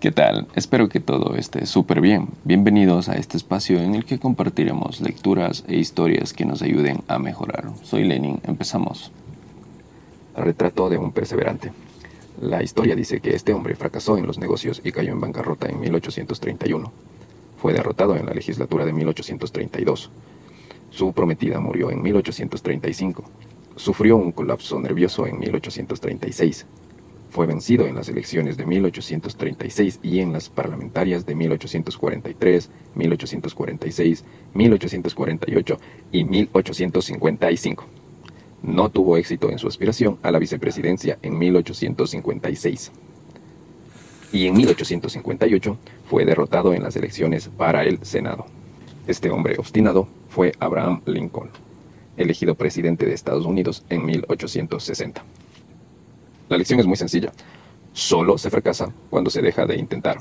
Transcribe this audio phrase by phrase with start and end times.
[0.00, 0.48] ¿Qué tal?
[0.54, 2.28] Espero que todo esté súper bien.
[2.44, 7.18] Bienvenidos a este espacio en el que compartiremos lecturas e historias que nos ayuden a
[7.18, 7.70] mejorar.
[7.82, 9.12] Soy Lenin, empezamos.
[10.34, 11.72] Retrato de un perseverante.
[12.40, 15.78] La historia dice que este hombre fracasó en los negocios y cayó en bancarrota en
[15.78, 16.90] 1831.
[17.58, 20.10] Fue derrotado en la legislatura de 1832.
[20.88, 23.22] Su prometida murió en 1835.
[23.76, 26.64] Sufrió un colapso nervioso en 1836
[27.30, 35.78] fue vencido en las elecciones de 1836 y en las parlamentarias de 1843, 1846, 1848
[36.12, 37.86] y 1855.
[38.62, 42.92] No tuvo éxito en su aspiración a la vicepresidencia en 1856.
[44.32, 48.46] Y en 1858 fue derrotado en las elecciones para el Senado.
[49.06, 51.50] Este hombre obstinado fue Abraham Lincoln,
[52.16, 55.24] elegido presidente de Estados Unidos en 1860.
[56.50, 57.32] La lección es muy sencilla.
[57.92, 60.20] Solo se fracasa cuando se deja de intentar.